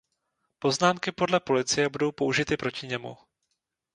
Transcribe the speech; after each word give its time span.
Poznámky 0.59 1.11
podle 1.11 1.39
policie 1.39 1.89
budou 1.89 2.11
použity 2.11 2.57
proti 2.57 2.87
němu. 2.87 3.17